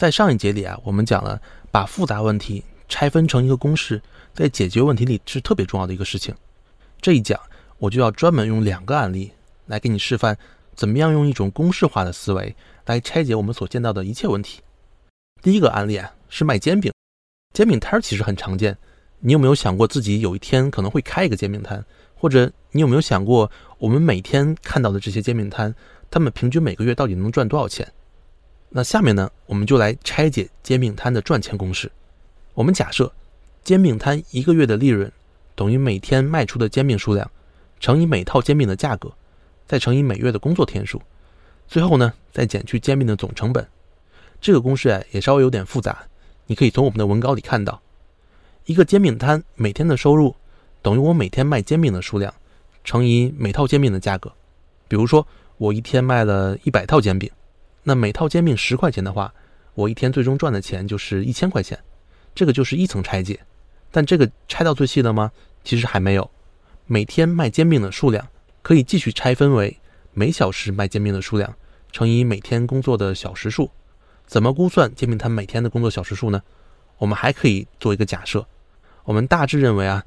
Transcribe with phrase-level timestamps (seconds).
[0.00, 1.38] 在上一节里啊，我们讲了
[1.70, 4.00] 把复杂问题拆分成一个公式，
[4.32, 6.34] 在解决问题里是特别重要的一个事情。
[7.02, 7.38] 这一讲
[7.76, 9.30] 我就要专门用两个案例
[9.66, 10.34] 来给你示范，
[10.74, 14.62] 怎么样用一种公式化的思维来拆解我们所见到的一切问题。
[15.42, 16.90] 第一个案例啊，是卖煎饼，
[17.52, 18.74] 煎饼摊儿其实很常见。
[19.18, 21.84] 你有没有想过自己有一天可能会开一个煎饼摊？
[22.14, 25.74] 或者你有没有想过，我们每天看到的这些煎饼摊，
[26.10, 27.86] 他们平均每个月到底能赚多少钱？
[28.70, 31.90] 那下面呢，我们就来拆解煎饼摊的赚钱公式。
[32.54, 33.12] 我们假设，
[33.64, 35.10] 煎饼摊一个月的利润
[35.54, 37.30] 等于每天卖出的煎饼数量
[37.80, 39.12] 乘以每套煎饼的价格，
[39.66, 41.02] 再乘以每月的工作天数，
[41.66, 43.66] 最后呢再减去煎饼的总成本。
[44.40, 46.06] 这个公式啊也稍微有点复杂，
[46.46, 47.82] 你可以从我们的文稿里看到，
[48.66, 50.34] 一个煎饼摊每天的收入。
[50.82, 52.32] 等于我每天卖煎饼的数量
[52.84, 54.32] 乘以每套煎饼的价格。
[54.88, 55.26] 比如说，
[55.58, 57.30] 我一天卖了一百套煎饼，
[57.82, 59.32] 那每套煎饼十块钱的话，
[59.74, 61.78] 我一天最终赚的钱就是一千块钱。
[62.34, 63.40] 这个就是一层拆解。
[63.90, 65.32] 但这个拆到最细了吗？
[65.64, 66.30] 其实还没有。
[66.86, 68.26] 每天卖煎饼的数量
[68.62, 69.78] 可以继续拆分为
[70.12, 71.54] 每小时卖煎饼的数量
[71.90, 73.70] 乘以每天工作的小时数。
[74.26, 76.42] 怎么估算煎饼摊每天的工作小时数呢？
[76.98, 78.46] 我们还可以做一个假设，
[79.04, 80.04] 我们大致认为啊。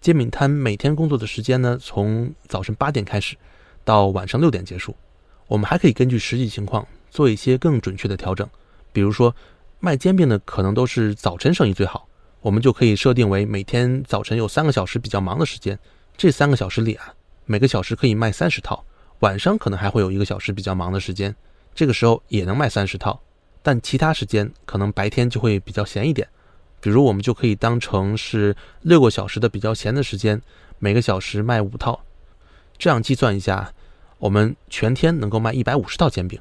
[0.00, 3.36] 煎饼摊每天工作的时间呢，从早晨八点开始，
[3.84, 4.96] 到晚上六点结束。
[5.46, 8.48] 我们还可以根据实际情况做一些更准确的调整。
[8.90, 9.34] 比如说，
[9.78, 12.08] 卖煎饼的可能都是早晨生意最好，
[12.40, 15.78] 我们就可以设定为每天早晨有三个小时比较忙的时间。
[16.16, 18.82] 这三个小时里啊，每个小时可以卖三十套。
[19.20, 21.36] 晚上可能还会有一个小时比较忙的时间，
[21.74, 23.20] 这个时候也能卖三十套。
[23.62, 26.26] 但其他时间可能白天就会比较闲一点。
[26.80, 30.42] 比如我们就可以当成是六个小时的比较闲的时间，
[30.80, 32.00] 每个小时卖五套，
[32.76, 33.72] 这样计算一下，
[34.18, 36.40] 我们全天能够卖一百五十套煎饼。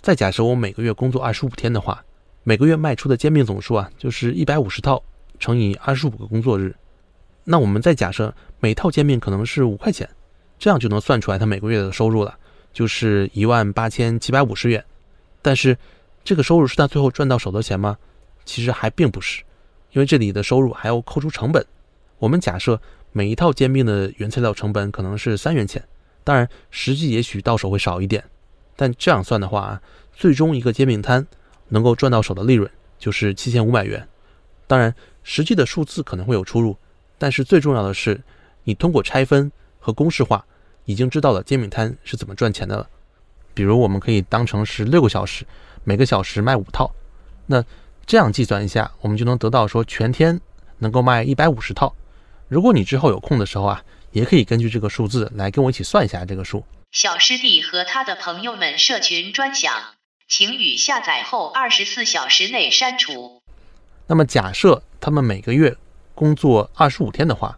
[0.00, 2.02] 再假设我每个月工作二十五天的话，
[2.42, 5.02] 每个月卖出的煎饼总数啊，就是一百五十套
[5.38, 6.74] 乘以二十五个工作日。
[7.44, 10.08] 那我们再假设每套煎饼可能是五块钱，
[10.58, 12.34] 这样就能算出来他每个月的收入了，
[12.72, 14.82] 就是一万八千七百五十元。
[15.42, 15.76] 但是
[16.24, 17.98] 这个收入是他最后赚到手的钱吗？
[18.46, 19.42] 其实还并不是。
[19.92, 21.62] 因为这里的收入还要扣除成本，
[22.18, 22.80] 我们假设
[23.12, 25.84] 每一套煎饼的原材料成本可能是三元钱，
[26.24, 28.24] 当然实际也许到手会少一点，
[28.80, 29.82] 但这样算的话，
[30.14, 31.26] 最终一个煎饼摊
[31.68, 34.08] 能够赚到手的利润就是七千五百元。
[34.66, 36.74] 当然实际的数字可能会有出入，
[37.18, 38.18] 但是最重要的是，
[38.64, 40.42] 你通过拆分和公式化，
[40.86, 42.88] 已经知道了煎饼摊是怎么赚钱的了。
[43.52, 45.44] 比如我们可以当成是六个小时，
[45.84, 46.90] 每个小时卖五套，
[47.44, 47.62] 那。
[48.06, 50.40] 这样计算一下，我们就能得到说全天
[50.78, 51.94] 能够卖一百五十套。
[52.48, 56.64] 如果你之后有空的时候啊，也可以根据这个数字来跟我一起算一下这个数。
[56.92, 59.72] 小师弟和他的朋友们社群专享，
[60.26, 63.40] 请于下载后二十四小时内删除。
[64.08, 65.76] 那么假设他们每个月
[66.16, 67.56] 工作二十五天的话，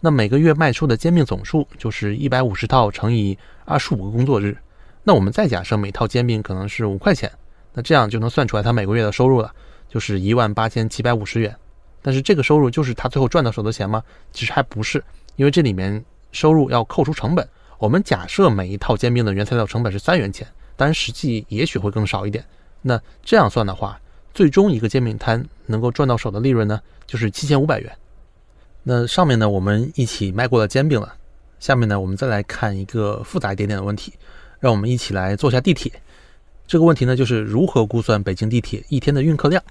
[0.00, 4.58] 那每个月卖出的煎饼总数就是一百五十套乘以二十五个工作日。
[5.04, 7.30] 那我们再假设每套煎饼可能是五块钱，
[7.74, 9.54] 那这样就能算出来他每个月的收入了。
[9.88, 11.54] 就是一万八千七百五十元，
[12.02, 14.02] 但是这个收入就是他最后赚到手的钱吗？
[14.32, 15.04] 其实还不是，
[15.36, 17.48] 因为这里面收入要扣除成本。
[17.84, 22.42] 我们假设每一套煎饼的原材料成本是三元钱，当然实际也许会更少一点。
[22.80, 24.00] 那这样算的话，
[24.32, 27.94] 最终一个煎饼摊能够赚到手的利润呢，就是七千五百元。
[28.84, 31.14] 那上面呢，我们一起卖过了煎饼了，
[31.60, 34.14] 下面呢，我们再来看一个复杂一点点的问题，
[34.60, 35.92] 让我们一起来坐下地铁。
[36.66, 39.62] 这个问题呢，就是如何估算北京地铁一天的运客量。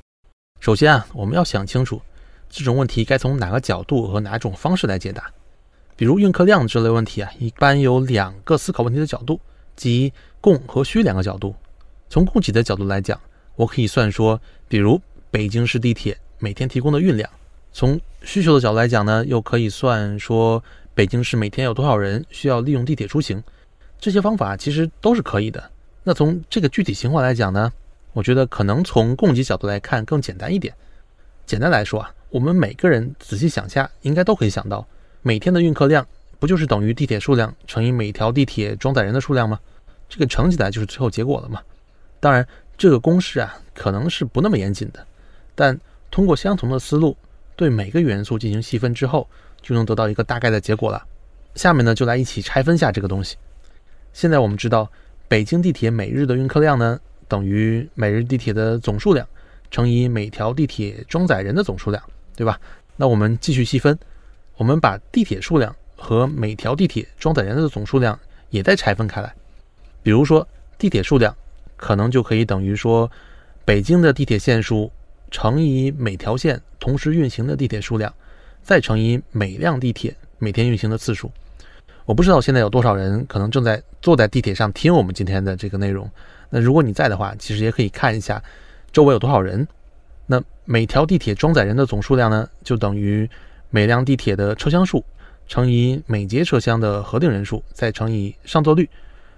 [0.59, 1.99] 首先啊，我们要想清楚
[2.47, 5.31] 这种问题该从哪个角度和哪种方式来解答。
[5.95, 9.39] 比如运客量这类问题啊，一般有两个思考问题的角度，
[9.75, 10.11] 即
[10.41, 11.55] 供和需两个角度。
[12.09, 13.19] 从供给的角度来讲，
[13.55, 17.29] 我可以算说，比如北京市地铁每天提供的运量；
[17.71, 23.43] 从需求的角度来讲呢，又可以算说北京市每天有多少人需要利用地铁出行。
[23.99, 25.71] 这些方法其实都是可以的。
[26.03, 27.71] 那从这个具体情况来讲呢？
[28.11, 30.71] 我觉得可能从供给角度来看更简单一点。
[31.47, 34.85] 简单来说啊，我们每个人仔细想下，应该都可以想到，
[35.23, 36.05] 每天的运客量
[36.37, 39.59] 不就是等于地铁数量乘以每条地铁装载人的数量吗？
[40.09, 41.61] 这个乘起来就是最后结果了嘛。
[42.19, 42.45] 当然，
[42.77, 45.05] 这个公式啊可能是不那么严谨的，
[45.55, 45.79] 但
[46.11, 47.15] 通过相同的思路，
[47.55, 49.27] 对每个元素进行细分之后，
[49.61, 51.01] 就能得到一个大概的结果了。
[51.55, 53.37] 下面呢，就来一起拆分下这个东西。
[54.11, 54.91] 现在我们知道，
[55.27, 56.99] 北京地铁每日的运客量呢。
[57.25, 59.25] 等于每日地铁的总数量
[59.71, 62.03] 乘以每条地铁装载人的总数量，
[62.35, 62.59] 对吧？
[62.95, 63.97] 那我们继续细分，
[64.57, 68.17] 我们把地铁数量和每条地铁装载人的总数量
[68.49, 69.33] 也再拆分开来。
[70.01, 70.47] 比如说，
[70.77, 71.35] 地铁数量
[71.77, 73.09] 可能就可以等于说
[73.65, 74.91] 北京的地铁线数
[75.31, 78.13] 乘以每条线同时运行的地铁数量，
[78.61, 81.31] 再乘以每辆地铁每天运行的次数。
[82.05, 86.09] 我不知道现在有多少人可能正在坐在地铁上听我们今天的这个内容。
[86.49, 88.43] 那如果你在的话，其实也可以看一下
[88.91, 89.65] 周围有多少人。
[90.25, 93.29] 那每条地铁装载人的总数量呢，就等于
[93.75, 95.03] 每辆地铁的车厢数
[95.47, 98.87] 乘以每节车厢的核定人数，再乘以上座率。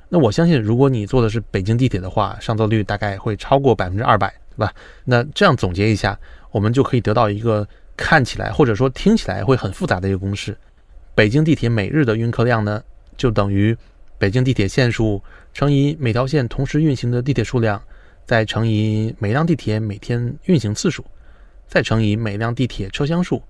[0.09, 4.73] 那我相信，如果你坐的是北京地铁的话，上座率大概会超过百分之二百，对吧？
[5.05, 6.19] 那这样总结一下，
[6.51, 7.65] 我们就可以得到一个
[7.95, 10.57] 看起来或者说听起来会很复杂的一个公式：
[11.15, 12.83] 北京地铁每日的运客量呢，
[13.15, 13.73] 就等于
[14.17, 15.23] 北京地铁线数
[15.53, 17.81] 乘以每条线同时运行的地铁数量，
[18.25, 21.05] 再乘以每辆地铁每天运行次数，
[21.69, 23.41] 再乘以每辆地铁车厢数。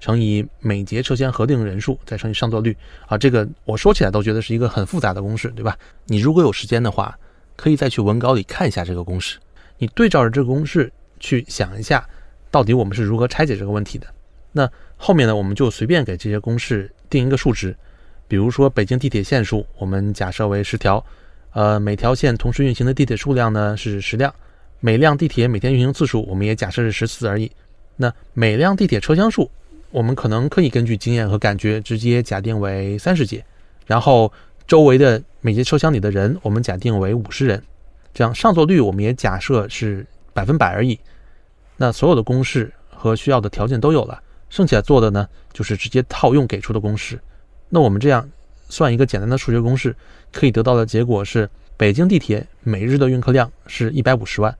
[0.00, 2.74] 乘以每节车厢核定人数，再乘以上座率
[3.06, 5.76] 啊，这个我说起来都觉得是一个很复杂的公式，对吧？
[6.06, 7.16] 你如果有时间的话，
[7.54, 9.38] 可以再去文稿里看一下这个公式，
[9.76, 12.08] 你对照着这个公式去想一下，
[12.50, 14.06] 到底我们是如何拆解这个问题的。
[14.52, 17.76] 那后面呢，我们就随便给这些公式定一个数值，
[18.26, 21.04] 比如说北京地铁线数，我们假设为十条，
[21.52, 24.34] 呃，每条线同时运行的地铁数量呢是十辆，
[24.80, 27.52] 每辆地铁每天运行次数我们也假设是十次而已。
[27.96, 29.50] 那每辆地铁车厢数。
[29.90, 33.44] 我们可能可以根据经验和感觉直接假定为三十节，
[33.86, 34.32] 然后
[34.66, 37.60] 周围的每节车厢里的人我们假定为五十人，
[38.14, 40.96] 这样上座率我们也假设是百分百而已。
[41.76, 47.18] 那所有的公式和需要的条件都有了，剩下做的呢就是直接套用给出的公式。
[47.68, 48.28] 那我们这样
[48.68, 49.96] 算一个简单的数学公式，
[50.32, 54.56] 可以得到的结果是北京地铁每日的运客量是一百五十万。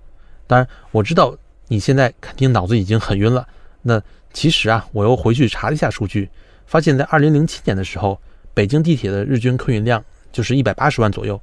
[0.49, 1.37] 当然我知道
[1.69, 3.47] 你现在肯定脑子已经很晕了，
[3.83, 4.03] 那。
[4.33, 6.29] 其实啊，我又回去查了一下数据，
[6.67, 8.21] 发现，在二零零七年的时候，
[8.55, 11.41] 北京地铁的日均客运量就是一百八十万左右。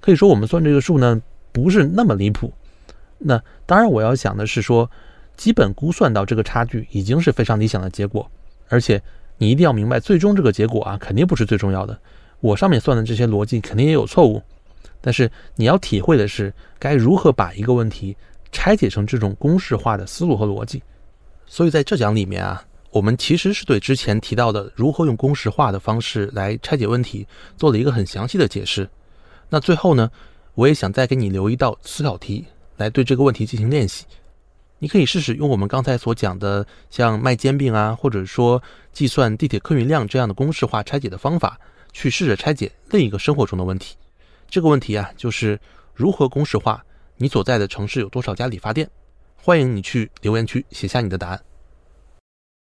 [0.00, 1.20] 可以说，我们算这个数呢，
[1.52, 2.52] 不是那么离谱。
[3.18, 4.90] 那当然，我要想的是说，
[5.36, 8.30] 基本估算到这个差距已经是非常理想的结果。
[8.68, 9.02] 而且，
[9.36, 11.98] 你一定要明白，最终这个结果啊，肯定不是最重要的。
[12.40, 14.40] 我上面算的这些逻辑肯定也有错误，
[15.00, 18.16] 但是你要体会的是，该如何把一个问题
[18.52, 20.82] 拆解成这种公式化的思路和逻辑。
[21.52, 27.26] 所以在这讲里面啊，我们其实是对之前提到的如何用公式化的方式来拆解问题
[27.56, 28.88] 做了一个很详细的解释。
[29.48, 30.08] 那最后呢，
[30.54, 32.44] 我也想再给你留一道思考题，
[32.76, 34.04] 来对这个问题进行练习。
[34.78, 38.62] 你可以试试用我们刚才所讲的像卖煎饼啊，或者说
[38.92, 41.58] 计算地铁客运量这样的公式化拆解的方法，
[41.92, 43.96] 去试着拆解另一个生活中的问题。
[44.48, 45.58] 这个问题啊，就是
[45.96, 46.80] 如何公式化
[47.16, 48.88] 你所在的城市有多少家理发店。
[49.42, 51.49] 欢迎你去留言区写下你的答案。